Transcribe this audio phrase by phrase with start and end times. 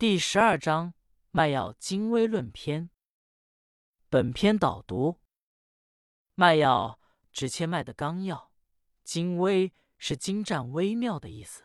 [0.00, 0.94] 第十二章
[1.30, 2.88] 脉要精微论篇。
[4.08, 5.20] 本篇导读：
[6.34, 6.98] 脉要
[7.30, 8.50] 指切脉的纲要，
[9.04, 11.64] 精微是精湛微妙的意思。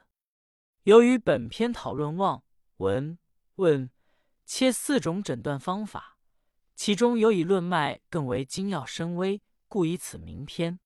[0.83, 2.43] 由于本篇讨论望、
[2.79, 3.17] 闻、
[3.55, 3.89] 问、
[4.43, 6.17] 切四种诊断方法，
[6.75, 10.77] 其中有以论脉更为精要深微，故以此名篇。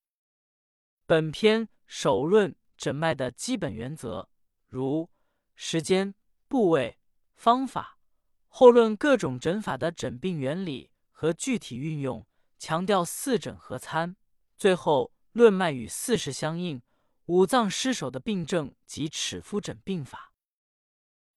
[1.08, 4.30] 本篇首论诊脉的基本原则，
[4.68, 5.10] 如
[5.56, 6.14] 时间、
[6.48, 6.99] 部位、
[7.40, 7.98] 方法；
[8.50, 14.16] 后论各种诊法的诊病原理和具体运用，强调四诊合参；
[14.58, 16.82] 最后论脉与四时相应。
[17.28, 20.34] 五脏失守的病症及尺夫诊病法。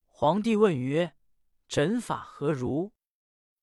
[0.08, 1.14] 皇帝问曰
[1.68, 2.92] ：“诊法何如？”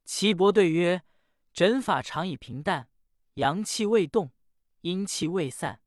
[0.05, 1.03] 岐伯对曰
[1.52, 2.88] ：“诊法常以平淡，
[3.33, 4.31] 阳气未动，
[4.80, 5.81] 阴气未散，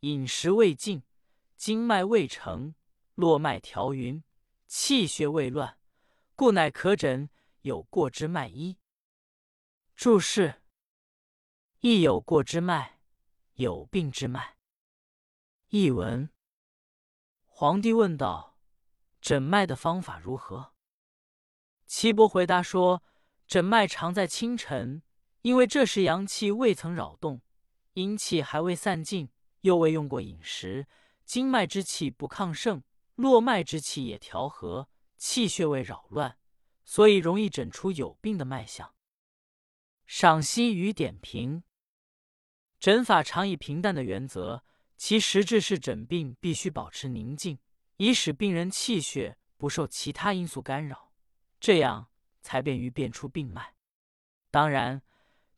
[0.00, 1.02] 饮食未尽，
[1.54, 2.74] 经脉未成，
[3.14, 4.24] 络脉调匀，
[4.66, 5.77] 气血未乱，
[6.38, 7.28] 故乃可诊
[7.62, 8.78] 有过之脉一。”
[9.96, 10.62] 注释：
[11.80, 13.00] 亦有过之脉，
[13.54, 14.56] 有病之脉。
[15.70, 16.30] 译文：
[17.44, 18.56] 皇帝问道
[19.20, 20.74] ：“诊脉的方法如何？”
[21.88, 23.02] 岐伯回答说
[23.48, 25.02] ：“诊脉常在清晨，
[25.42, 27.42] 因为这时阳气未曾扰动，
[27.94, 29.28] 阴气还未散尽，
[29.62, 30.86] 又未用过饮食，
[31.24, 32.84] 经脉之气不亢盛，
[33.16, 36.38] 络脉之气也调和，气血未扰乱，
[36.84, 38.94] 所以容易诊出有病的脉象。”
[40.06, 41.62] 赏析与点评：
[42.80, 44.64] 诊法常以平淡的原则。
[44.96, 47.60] 其实质是诊病必须保持宁静，
[47.98, 51.12] 以使病人气血不受其他因素干扰，
[51.60, 52.08] 这样
[52.40, 53.76] 才便于辨出病脉。
[54.50, 55.00] 当然，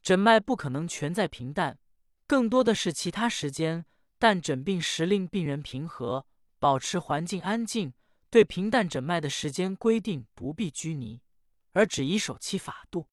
[0.03, 1.78] 诊脉不可能全在平淡，
[2.27, 3.86] 更多的是其他时间。
[4.19, 6.27] 但诊病时令病人平和，
[6.58, 7.94] 保持环境安静，
[8.31, 11.20] 对平淡诊脉的时间规定不必拘泥，
[11.73, 13.09] 而只以守其法度。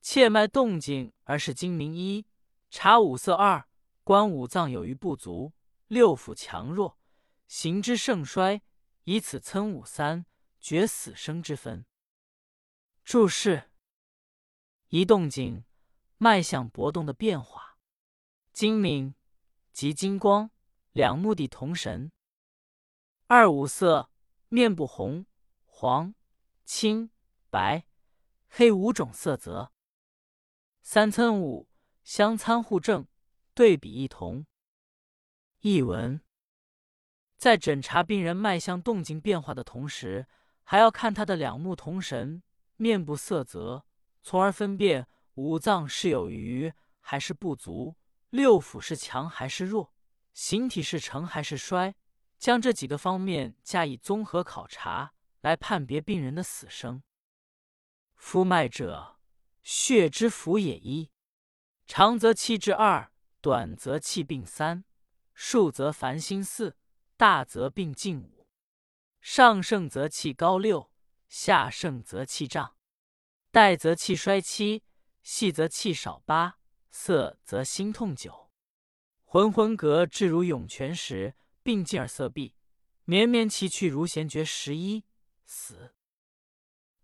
[0.00, 2.26] 切脉动静而是精明一，
[2.70, 3.66] 察五色二。
[4.04, 5.52] 观五脏有余不足，
[5.86, 6.98] 六腑强弱，
[7.46, 8.60] 行之盛衰，
[9.04, 10.26] 以此参五三，
[10.60, 11.86] 决死生之分。
[13.04, 13.70] 注释：
[14.88, 15.64] 一动静，
[16.18, 17.78] 脉象搏动的变化；
[18.52, 19.14] 精明，
[19.72, 20.50] 即金光，
[20.90, 22.10] 两目的同神；
[23.28, 24.10] 二五色，
[24.52, 25.24] 面部红、
[25.64, 26.14] 黄、
[26.62, 27.08] 青、
[27.48, 27.86] 白、
[28.50, 29.72] 黑五种色泽；
[30.82, 31.70] 三参五，
[32.04, 33.06] 相参互正。
[33.54, 34.44] 对比异同。
[35.60, 36.20] 译文：
[37.38, 40.26] 在诊查病人脉象动静变化的同时，
[40.62, 42.42] 还要看他的两目同神、
[42.76, 43.86] 面部色泽，
[44.22, 46.70] 从而分辨五脏是有余
[47.00, 47.96] 还是不足，
[48.28, 49.94] 六腑是强还是弱，
[50.34, 51.94] 形体是成还是衰。
[52.42, 57.04] 将这几个方面加以综合考察，来判别病人的死生。
[58.16, 59.20] 夫脉者，
[59.62, 60.76] 血之府也。
[60.76, 61.12] 一
[61.86, 63.12] 长则气滞二。
[63.40, 64.84] 短则气病三，
[65.34, 66.76] 数则烦心四，
[67.16, 68.48] 大则病尽五。
[69.20, 70.90] 上盛则气高六，
[71.28, 72.76] 下盛则气胀。
[73.52, 74.82] 带则气衰七，
[75.22, 76.58] 细则气少八，
[76.90, 78.50] 涩则心痛九。
[79.24, 82.54] 浑浑隔至如涌泉时，病尽而色闭；
[83.04, 85.04] 绵绵其去如弦绝十一，
[85.44, 85.94] 死。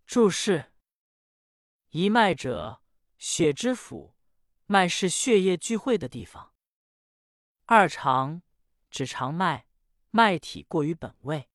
[0.05, 0.73] 注释：
[1.89, 2.81] 一脉者，
[3.17, 4.15] 血之府。
[4.71, 6.53] 脉是血液聚会的地方。
[7.65, 8.43] 二长
[8.91, 9.65] 指长脉，
[10.11, 11.49] 脉体过于本位，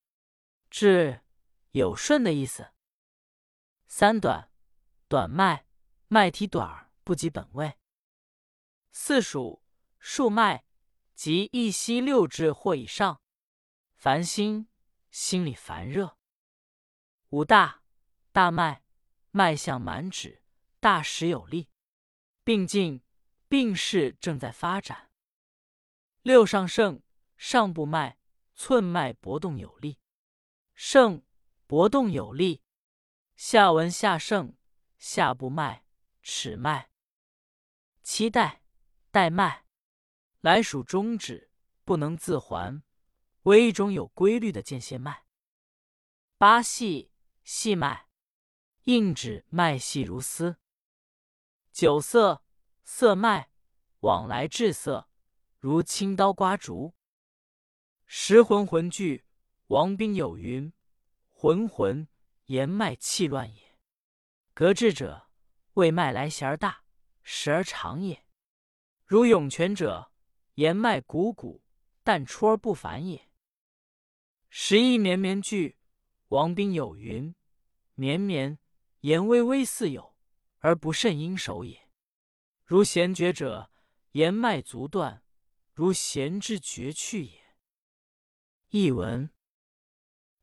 [0.69, 1.21] 至
[1.71, 2.73] 有顺的意思。
[3.87, 4.51] 三短
[5.07, 5.65] 短脉，
[6.09, 7.77] 脉体短而不及本位。
[8.91, 9.63] 四数
[9.97, 10.65] 数脉，
[11.15, 13.19] 即一息六至或以上。
[13.95, 14.67] 烦心，
[15.09, 16.17] 心里烦热。
[17.29, 17.81] 五大
[18.31, 18.83] 大脉，
[19.31, 20.43] 脉象满指，
[20.79, 21.69] 大实有力。
[22.43, 23.01] 病进。
[23.47, 25.11] 病势正在发展。
[26.23, 27.01] 六上盛，
[27.37, 28.17] 上部脉、
[28.55, 29.99] 寸脉搏动有力；
[30.73, 31.23] 盛
[31.67, 32.63] 搏动有力。
[33.35, 34.57] 下文下盛，
[34.97, 35.85] 下部脉、
[36.23, 36.89] 尺脉。
[38.01, 38.63] 七带
[39.11, 39.64] 带脉，
[40.45, 41.49] 来属中指，
[41.83, 42.83] 不能自还，
[43.45, 45.25] 为一种有规律的间歇脉。
[46.37, 47.09] 八细
[47.43, 48.09] 细脉，
[48.83, 50.57] 硬指脉细如丝。
[51.71, 52.43] 九色。
[52.83, 53.49] 色脉
[54.01, 55.09] 往来滞涩，
[55.57, 56.93] 如青刀刮竹。
[58.05, 59.25] 十魂魂聚，
[59.69, 60.71] 王宾有云
[61.33, 62.07] ：“魂魂
[62.45, 63.79] 言脉气乱也。”
[64.53, 65.27] 隔滞者，
[65.73, 66.83] 谓脉来弦而大，
[67.23, 68.27] 时而长也。
[69.07, 70.11] 如涌泉者，
[70.55, 71.63] 言脉鼓鼓，
[72.03, 73.29] 但出而不凡也。
[74.49, 75.77] 十一绵绵聚，
[76.29, 77.35] 王宾有云
[77.95, 78.57] ：“绵绵，
[79.01, 80.15] 言微微似有，
[80.59, 81.89] 而不甚应手也。
[82.63, 83.71] 如弦绝者，
[84.11, 85.23] 言脉足断，
[85.73, 87.55] 如弦之绝去也。
[88.69, 89.29] 译文：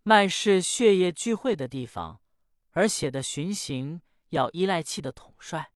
[0.02, 2.20] 脉是血液聚会的地方，
[2.70, 5.72] 而血的循行要依赖气的统帅。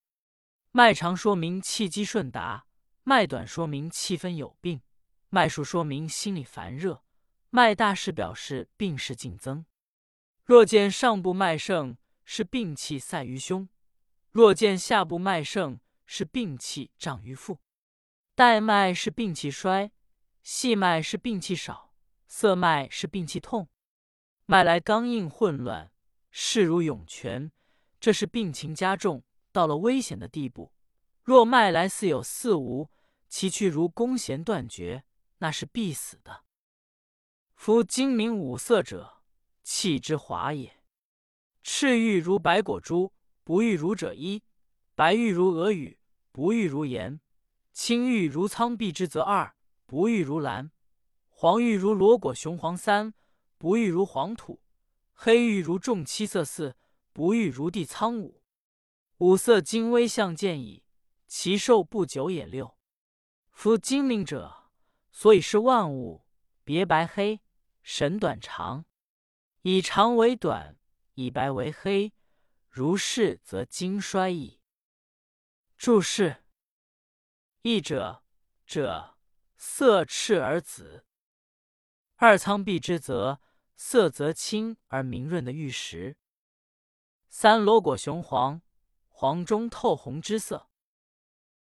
[0.73, 2.67] 脉长说明气机顺达，
[3.09, 4.83] 脉短说明气分有病。
[5.29, 7.05] 脉数说明心里烦热，
[7.51, 9.65] 脉大是表示病势进增。
[10.45, 13.69] 若见上部脉盛，是病气塞于胸；
[14.33, 17.61] 若见下部脉盛，是病气胀于腹。
[18.35, 19.93] 带脉是病气衰，
[20.43, 21.95] 细脉是病气少。
[22.27, 23.69] 涩脉是病气痛，
[24.47, 25.93] 脉来刚硬混乱，
[26.33, 27.53] 势如涌泉，
[28.01, 29.23] 这是病情加重，
[29.53, 30.73] 到了危险的地步。
[31.23, 32.91] 若脉来似有似无，
[33.29, 35.05] 其去如弓弦断绝，
[35.39, 36.45] 那是必死的。
[37.55, 39.23] 夫精明五色者，
[39.63, 40.83] 气之华也。
[41.63, 43.13] 赤玉如白果珠，
[43.43, 44.43] 不玉如者衣；
[44.95, 45.99] 白玉如鹅羽，
[46.31, 47.19] 不玉如盐；
[47.73, 49.57] 青玉如苍碧之则二，
[49.87, 50.71] 不玉如蓝。
[51.29, 53.13] 黄玉如罗果雄黄三，
[53.59, 54.61] 不玉如黄土；
[55.13, 56.77] 黑玉如重七色四，
[57.13, 58.43] 不玉如地苍五。
[59.19, 60.85] 五色精微相见矣，
[61.27, 62.76] 其寿不久也六。
[63.57, 64.69] 夫精明者，
[65.11, 66.27] 所以是万物，
[66.63, 67.41] 别白黑，
[67.83, 68.85] 神短长，
[69.63, 70.77] 以长为短，
[71.15, 72.13] 以白为黑，
[72.69, 74.61] 如是则精衰矣。
[75.79, 76.45] 注释：
[77.63, 78.23] 一者，
[78.67, 79.17] 者
[79.57, 81.07] 色赤而紫。
[82.17, 83.41] 二苍碧之则
[83.75, 86.19] 色则清而明润的玉石。
[87.31, 88.61] 三罗果雄黄，
[89.09, 90.69] 黄中透红之色。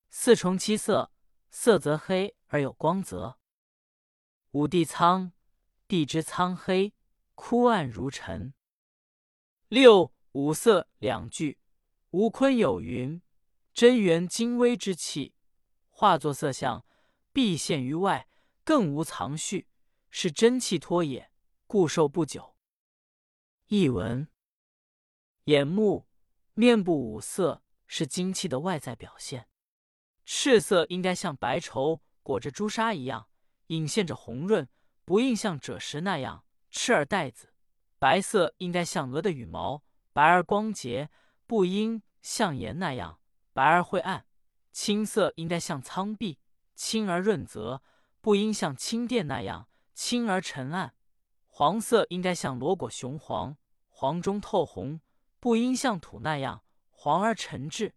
[0.10, 1.12] 四重七色，
[1.58, 3.40] 色则黑而有光泽。
[4.52, 5.32] 五地苍，
[5.88, 6.94] 地之苍黑，
[7.34, 8.54] 枯暗如尘。
[9.70, 11.58] 六五色两句，
[12.10, 13.22] 吴坤有云：
[13.74, 15.34] 真元精微之气，
[15.90, 16.86] 化作色相，
[17.32, 18.28] 必现于外，
[18.66, 19.70] 更无藏蓄。
[20.10, 21.32] 是真气托也，
[21.68, 22.58] 故寿不久。
[23.68, 24.28] 译文：
[25.46, 26.06] 眼目、
[26.54, 29.48] 面部五色是精气的外在表现。
[30.26, 33.28] 赤色应该像白绸裹着朱砂一样，
[33.68, 34.68] 隐现着红润，
[35.06, 37.48] 不应像赭石那样赤而带紫；
[38.00, 41.10] 白色应该像鹅的羽毛，白而光洁，
[41.46, 43.20] 不应像盐那样
[43.54, 44.26] 白而晦暗；
[44.72, 46.40] 青色应该像苍碧，
[46.74, 47.82] 清而润泽，
[48.20, 49.70] 不应像青靛那样。
[49.94, 50.94] 青而沉暗，
[51.48, 53.56] 黄色应该像罗果雄黄，
[53.88, 55.00] 黄中透红，
[55.40, 57.94] 不应像土那样黄而沉滞；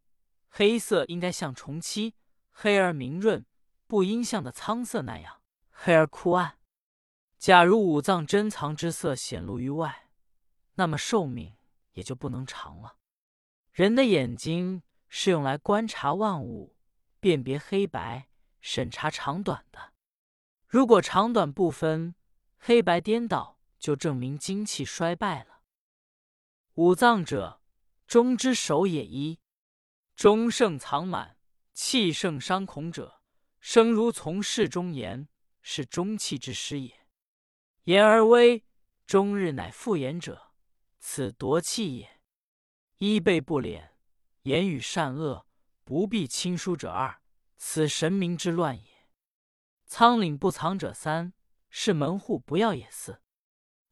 [0.48, 2.14] 黑色应该像重漆，
[2.50, 3.44] 黑而明润，
[3.86, 5.40] 不应像的苍色那样
[5.70, 6.58] 黑而枯暗。
[7.38, 10.10] 假如五脏珍藏之色显露于外，
[10.74, 11.54] 那么寿命
[11.92, 12.96] 也就不能长了。
[13.70, 16.76] 人的眼睛是用来观察万物、
[17.20, 18.28] 辨别黑白、
[18.60, 19.92] 审查长短的。
[20.66, 22.16] 如果长短不分，
[22.58, 25.62] 黑白颠倒，就证明精气衰败了。
[26.74, 27.60] 五脏者，
[28.06, 29.04] 中之首也。
[29.04, 29.38] 一
[30.18, 31.38] 中盛藏满，
[31.72, 33.22] 气盛伤恐者，
[33.60, 35.28] 生如从事中言，
[35.62, 37.06] 是中气之失也。
[37.84, 38.64] 言而微，
[39.06, 40.50] 终日乃复言者，
[40.98, 42.20] 此夺气也。
[42.96, 43.90] 衣背不敛，
[44.42, 45.46] 言语善恶，
[45.84, 47.22] 不必亲疏者二，
[47.56, 49.08] 此神明之乱也。
[49.86, 51.32] 仓廪不藏者三，
[51.70, 53.22] 是门户不要也；四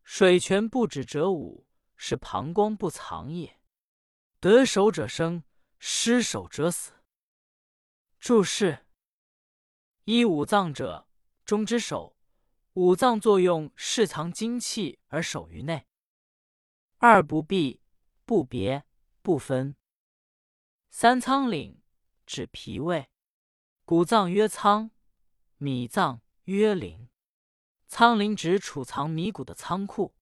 [0.02, 3.60] 水泉不止者五，是膀胱不藏也。
[4.40, 5.44] 得手者生，
[5.78, 6.92] 失手者死。
[8.18, 8.87] 注释：
[10.04, 11.09] 一五脏者，
[11.45, 12.16] 中之首，
[12.75, 15.87] 五脏作用是藏精气而守于内。
[16.99, 17.80] 二不避，
[18.25, 18.85] 不别，
[19.23, 19.76] 不分。
[20.90, 21.80] 三仓廪，
[22.25, 23.11] 指脾胃，
[23.85, 24.90] 谷脏曰仓。
[25.59, 27.09] 米藏曰灵，
[27.87, 30.14] 仓廪指储藏米谷的仓库。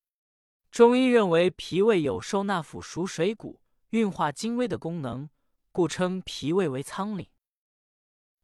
[0.70, 5.28] 中医认为脾胃有收纳腐熟水谷、运化精微的功能，
[5.74, 7.30] 故称脾胃为仓廪。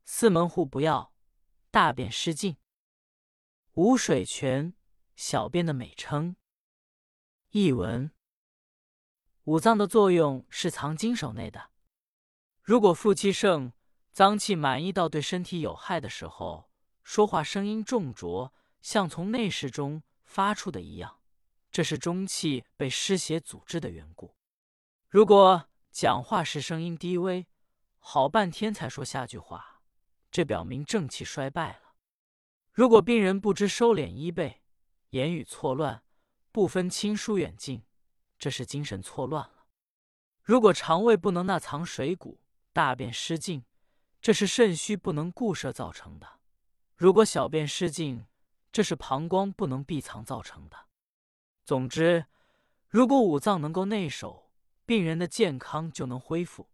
[0.05, 1.15] 四门户不要，
[1.71, 2.57] 大便失禁。
[3.75, 4.75] 无水泉，
[5.15, 6.35] 小便的美称。
[7.51, 8.11] 译文：
[9.45, 11.71] 五脏的作用是藏经手内的。
[12.63, 13.73] 如果腹气盛，
[14.11, 16.69] 脏气满溢到对身体有害的时候。
[17.05, 21.21] 说话声音重浊，像从内室中发出的一样，
[21.71, 24.35] 这是中气被湿邪阻滞的缘故。
[25.09, 27.47] 如果讲话时声音低微，
[27.99, 29.83] 好半天才说下句话，
[30.31, 31.95] 这表明正气衰败了。
[32.73, 34.63] 如果病人不知收敛衣背，
[35.11, 36.05] 言语错乱，
[36.53, 37.85] 不分亲疏远近，
[38.39, 39.67] 这是精神错乱了。
[40.43, 42.41] 如果肠胃不能纳藏水谷，
[42.73, 43.65] 大便失禁，
[44.23, 46.39] 这是肾虚不能固摄造成的；
[46.95, 48.27] 如果小便失禁，
[48.71, 50.87] 这是膀胱不能闭藏造成的。
[51.65, 52.27] 总之，
[52.89, 54.50] 如果五脏能够内守，
[54.91, 56.69] 病人的健康就能恢复；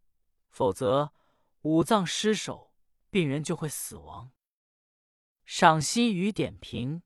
[0.49, 1.13] 否则，
[1.61, 2.73] 五脏失守，
[3.11, 4.33] 病人就会死亡。
[5.45, 7.03] 赏析与点评：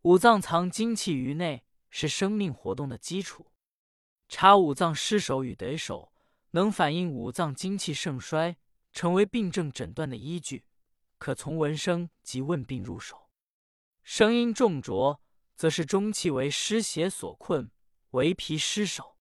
[0.00, 3.52] 五脏藏精气于内，是生命活动的基础。
[4.26, 6.10] 查五脏失守与得守，
[6.52, 8.56] 能反映五脏精气盛衰，
[8.94, 10.64] 成为病症诊断的依据。
[11.18, 13.28] 可从闻声及问病入手。
[14.02, 15.20] 声音重浊，
[15.54, 17.70] 则是中气为湿邪所困，
[18.12, 19.18] 为脾失守；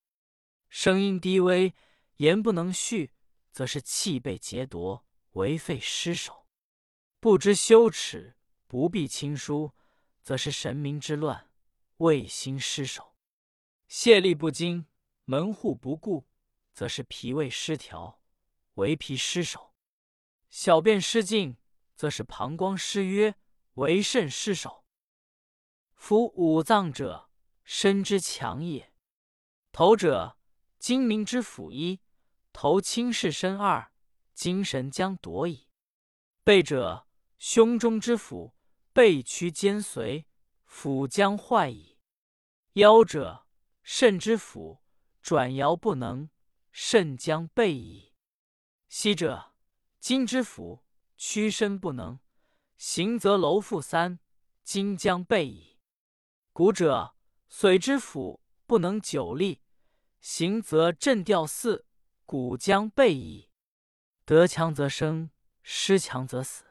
[0.69, 1.73] 声音低微，
[2.17, 3.11] 言不能续，
[3.51, 6.45] 则是气被劫夺，为肺失守；
[7.19, 9.73] 不知羞耻，不必亲疏，
[10.21, 11.49] 则是神明之乱，
[11.97, 13.15] 胃心失守；
[13.87, 14.85] 泄力不精。
[15.25, 16.27] 门户不顾，
[16.73, 18.19] 则是脾胃失调，
[18.73, 19.75] 为脾失守；
[20.49, 21.57] 小便失禁，
[21.93, 23.35] 则是膀胱失约，
[23.75, 24.85] 为肾失守。
[25.93, 27.29] 夫五脏者，
[27.63, 28.91] 身之强也。
[29.71, 30.38] 头者，
[30.79, 31.99] 精明之府一，
[32.51, 33.91] 头轻视身二，
[34.33, 35.67] 精神将夺矣。
[36.43, 37.05] 背者，
[37.37, 38.55] 胸中之府，
[38.91, 40.25] 背屈肩随，
[40.65, 41.99] 府将坏矣。
[42.73, 43.45] 腰者，
[43.83, 44.79] 肾之府。
[45.21, 46.29] 转摇不能，
[46.71, 48.13] 肾将备矣。
[48.87, 49.53] 膝者，
[49.99, 50.85] 筋之府，
[51.17, 52.19] 屈身不能，
[52.77, 54.19] 行则楼复三，
[54.63, 55.77] 筋将备矣。
[56.53, 57.15] 骨者，
[57.51, 59.61] 髓之府，不能久立，
[60.19, 61.85] 行则震吊四，
[62.25, 63.49] 骨将备矣。
[64.25, 65.31] 得强则生，
[65.63, 66.65] 失强则死。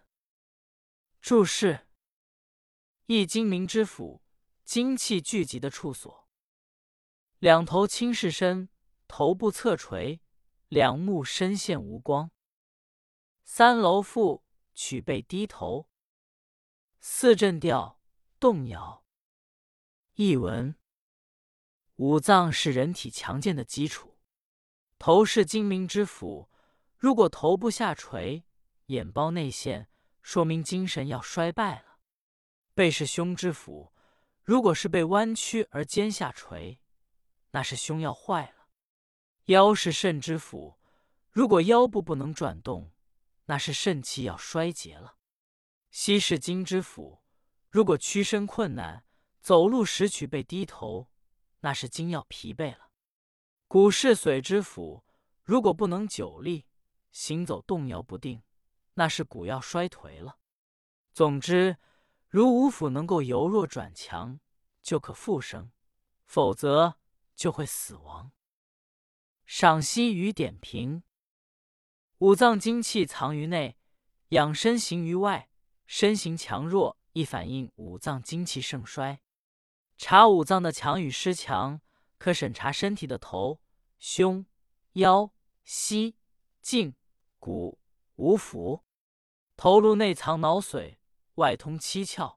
[1.20, 1.88] 注释：
[3.06, 4.22] 易精明之府，
[4.64, 6.28] 精气聚集的处所。
[7.38, 8.68] 两头轻视身，
[9.08, 10.20] 头部侧垂，
[10.68, 12.30] 两目深陷无光。
[13.44, 15.88] 三楼腹曲背低头。
[17.00, 18.00] 四震调
[18.38, 19.04] 动摇。
[20.14, 20.76] 译文：
[21.98, 24.18] 五脏是人体强健的基础，
[25.00, 26.48] 头是精明之府。
[26.96, 28.44] 如果头部下垂，
[28.86, 29.88] 眼包内陷，
[30.22, 31.98] 说明精神要衰败了。
[32.72, 33.92] 背是胸之府，
[34.44, 36.80] 如果是被弯曲而肩下垂。
[37.50, 38.68] 那是胸要坏了，
[39.46, 40.78] 腰是肾之府，
[41.32, 42.92] 如果腰部不能转动，
[43.46, 45.16] 那是肾气要衰竭了。
[45.90, 47.24] 膝是筋之府，
[47.68, 49.04] 如果屈身困难，
[49.40, 51.10] 走路时曲背低头，
[51.60, 52.90] 那是筋要疲惫了。
[53.66, 55.04] 骨是髓之府，
[55.42, 56.66] 如果不能久立，
[57.10, 58.42] 行走动摇不定，
[58.94, 60.38] 那是骨要衰颓了。
[61.12, 61.76] 总之，
[62.28, 64.40] 如五腑能够由弱转强，
[64.82, 65.70] 就可复生；
[66.26, 66.96] 否则，
[67.34, 68.32] 就会死亡。
[69.44, 71.02] 赏析与点评：
[72.18, 73.78] 五脏精气藏于内，
[74.28, 75.50] 养身行于外。
[75.86, 79.22] 身形强弱，亦反映五脏精气盛衰。
[79.98, 81.80] 查五脏的强与失强，
[82.18, 83.60] 可审查身体的头、
[83.98, 84.46] 胸、
[84.92, 85.32] 腰、
[85.64, 86.16] 膝、
[86.62, 86.94] 颈、
[87.40, 87.80] 骨、
[88.14, 88.82] 五腑。
[89.56, 90.98] 头颅内藏脑髓，
[91.34, 92.36] 外通七窍。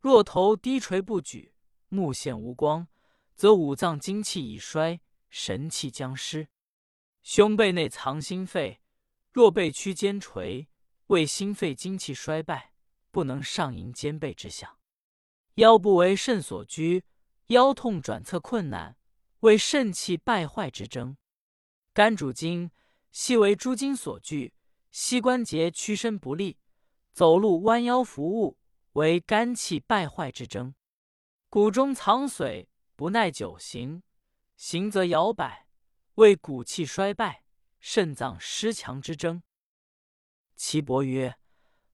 [0.00, 1.54] 若头低垂不举，
[1.88, 2.88] 目现无光。
[3.36, 5.00] 则五脏精气已衰，
[5.30, 6.48] 神气将失。
[7.22, 8.80] 胸背内藏心肺，
[9.30, 10.68] 若背屈肩垂，
[11.06, 12.72] 为心肺精气衰败，
[13.12, 14.77] 不能上迎肩背之象。
[15.58, 17.04] 腰部为肾所居，
[17.48, 18.96] 腰痛转侧困难，
[19.40, 21.16] 为肾气败坏之征。
[21.92, 22.70] 肝主筋，
[23.10, 24.54] 系为诸筋所聚，
[24.92, 26.58] 膝关节屈伸不利，
[27.12, 28.56] 走路弯腰扶物，
[28.92, 30.74] 为肝气败坏之征。
[31.48, 32.68] 骨中藏髓。
[32.94, 34.02] 不耐久行，
[34.56, 35.68] 行则摇摆，
[36.14, 37.44] 为骨气衰败、
[37.78, 39.44] 肾脏失强之征。
[40.56, 41.36] 岐伯曰：“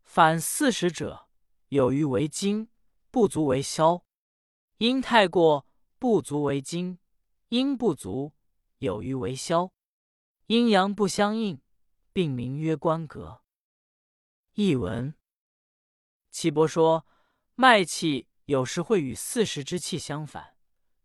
[0.02, 1.28] 反四时者，
[1.68, 2.70] 有余为精，
[3.14, 4.02] 不足为消；
[4.78, 5.68] 阴太过，
[6.00, 6.98] 不足为精；
[7.50, 8.32] 阴不足，
[8.78, 9.72] 有余为消。
[10.46, 11.62] 阴阳不相应，
[12.12, 13.44] 病名曰关格。”
[14.54, 15.14] 译文：
[16.32, 17.06] 岐伯说，
[17.54, 20.56] 脉气有时会与四时之气相反。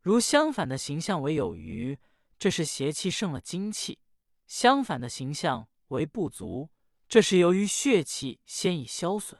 [0.01, 1.99] 如相反的形象为有余，
[2.39, 3.99] 这是邪气胜了精气；
[4.47, 6.71] 相反的形象为不足，
[7.07, 9.39] 这是由于血气先已消损。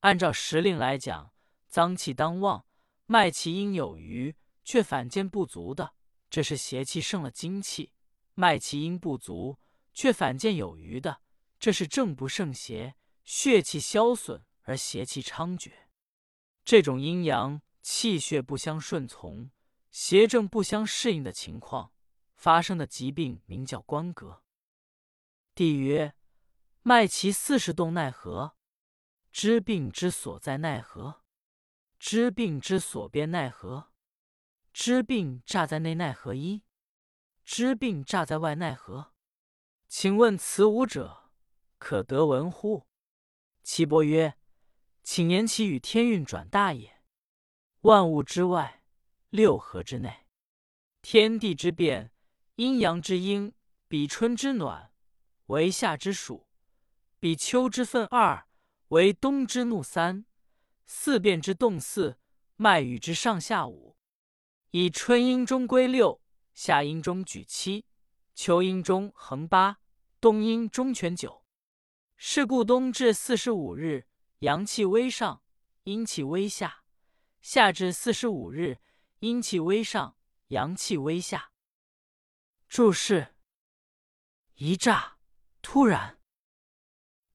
[0.00, 1.32] 按照时令来讲，
[1.76, 2.64] 脏气当旺，
[3.04, 5.92] 脉气阴有余，却反见不足的，
[6.30, 7.92] 这是邪气胜了精气；
[8.32, 9.58] 脉气阴不足，
[9.92, 11.20] 却反见有余的，
[11.58, 15.70] 这是正不胜邪，血气消损而邪气猖獗。
[16.64, 19.50] 这种阴阳气血不相顺从。
[19.90, 21.92] 邪正不相适应的情况
[22.34, 24.42] 发生的疾病，名叫关格。
[25.54, 26.14] 帝曰：
[26.80, 28.56] 脉其四十动奈何？
[29.30, 31.25] 知病之所在奈何？
[31.98, 33.90] 知病之所变奈何？
[34.72, 36.34] 知病诈在内奈何？
[36.34, 36.62] 一
[37.44, 39.14] 知病诈在外奈何？
[39.88, 41.30] 请问此五者
[41.78, 42.86] 可得闻乎？
[43.62, 44.38] 岐伯曰：
[45.02, 47.02] 请言其与天运转大也。
[47.80, 48.82] 万物之外，
[49.30, 50.26] 六合之内，
[51.02, 52.12] 天地之变，
[52.56, 53.54] 阴阳之应，
[53.88, 54.92] 比春之暖
[55.46, 56.48] 为夏之暑，
[57.18, 58.46] 比秋之分二。
[58.88, 60.26] 为冬之怒三，
[60.86, 62.18] 四变之动四，
[62.54, 63.96] 脉与之上下五，
[64.70, 66.22] 以春阴中归六，
[66.54, 67.84] 夏阴中举七，
[68.34, 69.80] 秋阴中横八，
[70.20, 71.44] 冬阴中全九。
[72.16, 74.06] 是故冬至四十五日，
[74.38, 75.42] 阳气微上，
[75.82, 76.84] 阴气微下；
[77.40, 78.78] 夏至四十五日，
[79.18, 80.16] 阴气微上，
[80.48, 81.52] 阳气微下。
[82.68, 83.34] 注释：
[84.54, 85.18] 一乍，
[85.60, 86.18] 突然；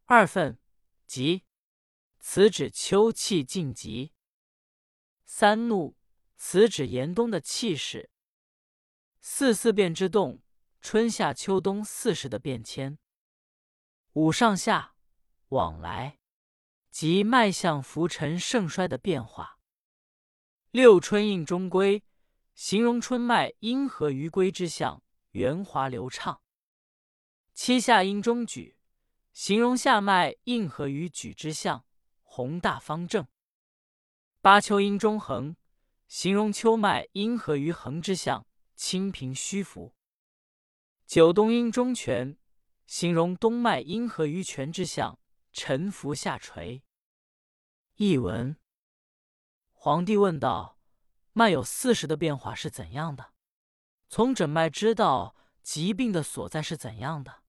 [0.06, 0.58] 二分。
[1.06, 1.44] 急，
[2.24, 4.14] 此指秋气尽极；
[5.26, 5.98] 三怒，
[6.38, 8.10] 此指严冬的气势；
[9.20, 10.44] 四四变之动，
[10.82, 13.00] 春夏秋冬四时的变迁；
[14.14, 14.96] 五上下
[15.50, 16.20] 往来，
[16.92, 19.58] 即脉象浮沉盛衰的变化；
[20.70, 22.04] 六春应中归，
[22.54, 26.44] 形容春脉阴和于归之象，圆滑流畅；
[27.56, 28.78] 七下应中举。
[29.34, 31.86] 形容下脉应和于举之象，
[32.34, 33.26] 宏大方正；
[34.40, 35.58] 八秋阴中横，
[36.08, 39.94] 形容秋脉阴和于横之象，清平虚浮；
[41.06, 42.38] 九冬阴中泉，
[42.88, 45.20] 形容冬脉阴和于泉之象，
[45.52, 46.86] 沉浮下垂。
[47.98, 48.56] 译文：
[49.74, 50.80] 皇帝问道
[51.36, 53.34] ：“脉有四时的变化是怎样的？
[54.08, 57.44] 从诊脉知道疾病的所在是怎样的？”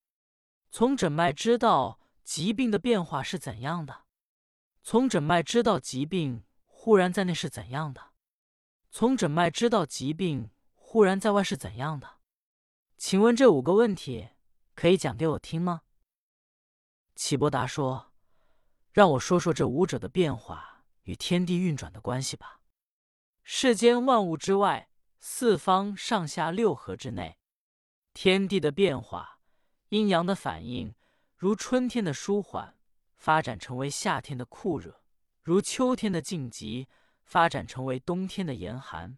[0.73, 4.07] 从诊脉知道疾病的变化是怎样的？
[4.83, 8.11] 从诊脉知道疾病忽然在内是怎样的？
[8.91, 12.19] 从诊脉知道疾病忽然在外是怎样的？
[12.97, 14.31] 请问这五个问题
[14.75, 15.83] 可以讲给我听吗？
[17.15, 18.13] 启伯达说
[18.93, 22.61] ：“让我说说这五者的变化与天地运转的关系吧。
[23.45, 24.91] 世间万物之外，
[25.21, 27.39] 四方上下六合之内，
[28.13, 29.39] 天地的变化。”
[29.91, 30.95] 阴阳的反应，
[31.37, 32.77] 如春天的舒缓，
[33.23, 34.95] 发展成为夏天的酷热；
[35.45, 36.89] 如秋天的静极，
[37.23, 39.17] 发展成为冬天的严寒。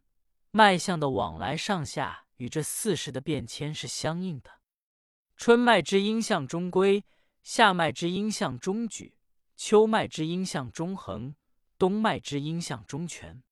[0.50, 4.60] 脉象的往来上下，与这四时的变迁是相应的。
[5.38, 7.02] 春脉之阴向中归，
[7.42, 9.16] 夏脉之阴向中举，
[9.56, 11.34] 秋脉之阴向中横，
[11.78, 13.42] 冬脉之阴向中全。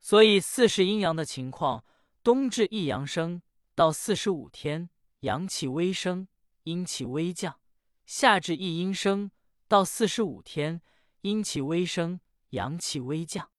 [0.00, 1.84] 所以四时阴阳的情况：
[2.22, 3.42] 冬至一阳生，
[3.74, 4.88] 到四十五天，
[5.20, 6.26] 阳气微升。
[6.62, 7.60] 阴气微降，
[8.06, 9.30] 夏至一阴生，
[9.66, 10.82] 到四十五天，
[11.22, 13.50] 阴气微升，阳气微降。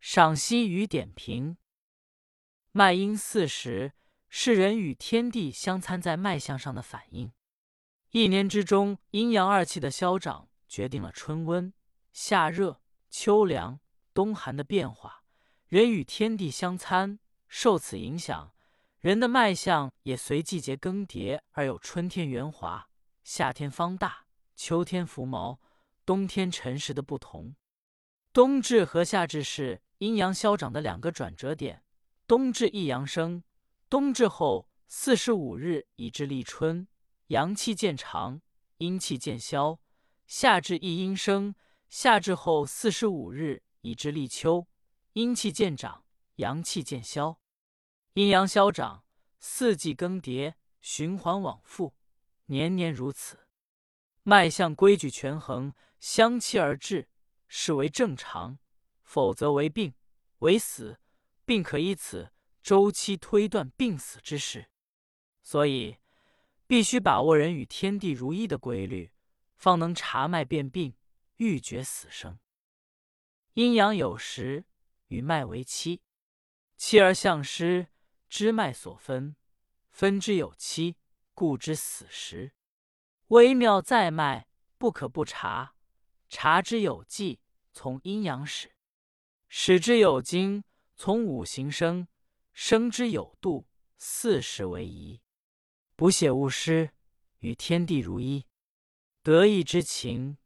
[0.00, 1.56] 赏析与点评：
[2.70, 3.92] 脉阴四时
[4.28, 7.32] 是人与天地相参在脉象上的反应。
[8.10, 11.72] 一年之中，阴阳二气的消长，决定了春温、
[12.12, 13.80] 夏热、秋凉、
[14.14, 15.24] 冬寒的变化。
[15.66, 18.52] 人与天地相参，受此影响。
[18.98, 22.88] 人的脉象也随季节更迭而有春天圆滑、
[23.24, 25.60] 夏天方大、秋天浮毛、
[26.04, 27.54] 冬天沉实的不同。
[28.32, 31.84] 冬至和夏至是阴阳消长的两个转折点。
[32.26, 33.44] 冬至一阳生，
[33.90, 36.88] 冬至后四十五日以至立春，
[37.26, 38.40] 阳气渐长，
[38.78, 39.80] 阴气渐消；
[40.26, 41.54] 夏至一阴生，
[41.90, 44.66] 夏至后四十五日以至立秋，
[45.12, 46.04] 阴气渐长，
[46.36, 47.38] 阳气渐消。
[48.14, 49.04] 阴阳消长，
[49.38, 51.94] 四季更迭，循环往复，
[52.46, 53.41] 年年如此。
[54.22, 57.08] 脉象规矩权衡，相期而至，
[57.48, 58.58] 是为正常；
[59.02, 59.94] 否则为病，
[60.38, 60.98] 为死。
[61.44, 62.32] 并可以此
[62.62, 64.70] 周期推断病死之时。
[65.42, 65.98] 所以，
[66.66, 69.10] 必须把握人与天地如一的规律，
[69.56, 70.94] 方能查脉辨病，
[71.36, 72.38] 预决死生。
[73.54, 74.64] 阴阳有时，
[75.08, 76.00] 与脉为期，
[76.76, 77.88] 期而相失。
[78.28, 79.36] 知脉所分，
[79.90, 80.96] 分之有期，
[81.34, 82.54] 故知死时。
[83.32, 85.74] 微妙在脉，不可不察。
[86.28, 87.40] 察之有纪，
[87.72, 88.68] 从阴阳始；
[89.48, 90.64] 始之有经，
[90.96, 92.08] 从五行生；
[92.52, 93.66] 生之有度，
[93.96, 95.22] 四时为宜。
[95.96, 96.90] 补血勿失，
[97.38, 98.46] 与天地如一。
[99.22, 100.36] 得意之情，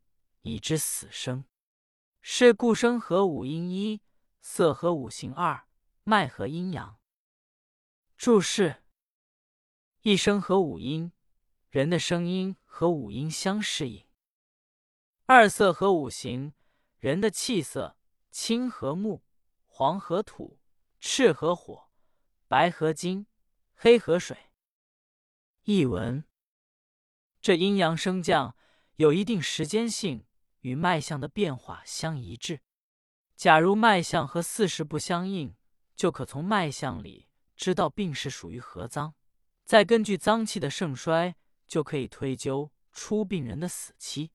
[0.42, 1.44] 以知死生。
[2.20, 4.00] 是故生和五阴一，
[4.40, 5.66] 色和五行二，
[6.04, 7.00] 脉和阴阳。
[8.16, 8.84] 注释：
[10.02, 11.10] 一声和五音，
[11.68, 14.04] 人的声音和五音相适应；
[15.24, 16.52] 二色和五行，
[16.98, 17.96] 人的气色，
[18.30, 19.22] 青和木，
[19.64, 20.60] 黄和土，
[21.00, 21.88] 赤和火，
[22.48, 23.26] 白和金，
[23.72, 24.50] 黑和水。
[25.62, 26.22] 译文：
[27.40, 28.54] 这阴阳升降
[28.96, 30.26] 有一定时间性，
[30.60, 32.60] 与脉象的变化相一致。
[33.36, 35.56] 假如脉象和四时不相应，
[35.94, 39.14] 就可从脉象里知道病是属于何脏，
[39.64, 44.32] 再根据脏气的盛衰，就可以推究出病人的死期。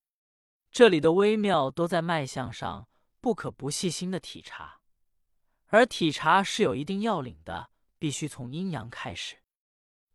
[0.71, 2.87] 这里的微妙都在脉象上，
[3.19, 4.79] 不可不细心的体察。
[5.67, 9.37] 而体察是有一定要领的，必须从阴阳开始。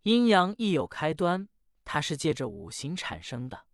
[0.03, 1.49] 阴阳亦有开端，
[1.85, 3.67] 它是借着五行产生的，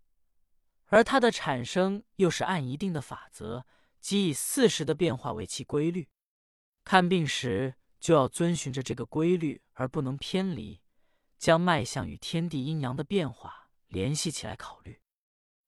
[0.87, 3.65] 而它的产生又是按一定的法则，
[4.01, 6.09] 即以四时的变化为其规律。
[6.85, 10.82] 看病时就要遵循着这个规律，而不能偏离，
[11.43, 15.01] 将脉象与天地阴阳的变化联系起来考虑。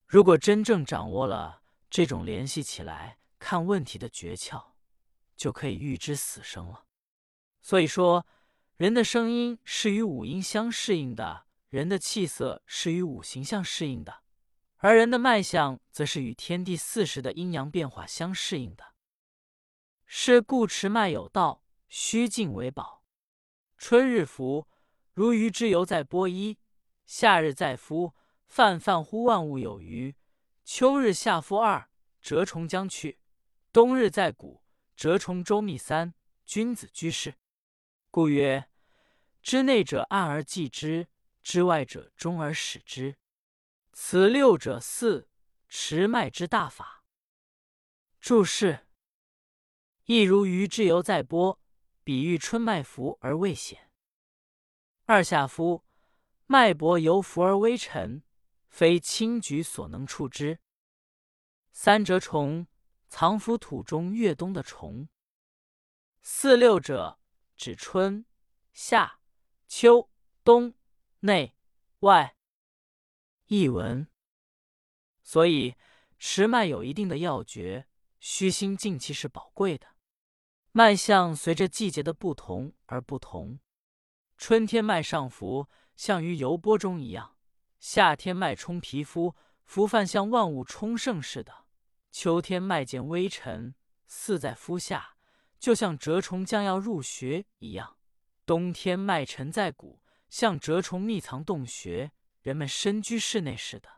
[0.06, 4.74] 如果真正掌握了这种联系起来看问题的诀窍，
[5.34, 6.86] 就可以预知死生了。
[7.60, 8.24] 所以说，
[8.76, 14.22] 人的声音是与五音相适应的，人的气色是与五行相适应的，
[14.76, 18.94] 而人的脉象则是与天地四时的阴阳变化相适应的。
[20.06, 23.02] 是故持脉有道，虚静为宝。
[23.76, 24.68] 春日服，
[25.14, 26.58] 如鱼之游在波衣；
[27.06, 28.14] 夏日在夫，
[28.48, 30.16] 泛泛乎万物有余。
[30.64, 31.88] 秋日下夫二，
[32.20, 33.18] 蛰虫将去；
[33.72, 34.64] 冬日在谷，
[34.96, 36.14] 蛰虫周密三。
[36.44, 37.36] 君子居士，
[38.10, 38.68] 故曰：
[39.40, 41.08] 知内者暗而记之，
[41.42, 43.16] 知外者终而始之。
[43.92, 45.30] 此六者四
[45.68, 47.04] 持脉之大法。
[48.20, 48.86] 注释。
[50.06, 51.58] 亦如鱼之游在波，
[52.02, 53.90] 比喻春脉浮而未显。
[55.06, 55.84] 二下夫，
[56.46, 58.22] 脉搏由浮而微沉，
[58.68, 60.60] 非轻举所能触之。
[61.72, 62.66] 三蛰虫，
[63.08, 65.08] 藏伏土中越冬的虫。
[66.22, 67.18] 四六者，
[67.54, 68.24] 指春
[68.72, 69.20] 夏
[69.68, 70.10] 秋
[70.42, 70.72] 冬
[71.20, 71.54] 内
[72.00, 72.36] 外。
[73.46, 74.08] 译文。
[75.22, 75.76] 所以
[76.18, 77.88] 持脉有一定的要诀，
[78.20, 79.88] 虚心静气是宝贵的。
[80.72, 83.60] 脉象随着季节的不同而不同，
[84.36, 87.36] 春天脉上浮，像于油波中一样；
[87.78, 91.66] 夏天脉冲皮肤，浮泛像万物充盛似的；
[92.10, 93.74] 秋天脉见微沉，
[94.06, 95.16] 似在肤下，
[95.58, 97.96] 就像蛰虫将要入穴一样；
[98.44, 103.88] 冬天脉沉在骨，像蛰虫密藏洞穴，人们深居室内似的。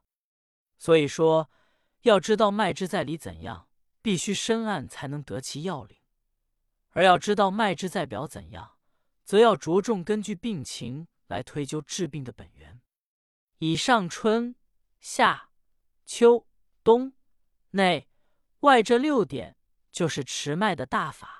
[0.78, 1.50] 所以说，
[2.02, 3.68] 要知道脉之在里怎样，
[4.02, 5.98] 必须深谙才能得其要领。
[6.90, 8.75] 而要知道脉之在表怎样，
[9.26, 12.80] 则要着重根据病情来推究治病的本源。
[13.58, 14.54] 以上春
[15.00, 15.50] 夏
[16.06, 16.46] 秋
[16.84, 17.12] 冬
[17.72, 18.08] 内
[18.60, 19.56] 外这六点，
[19.90, 21.35] 就是持脉的大法。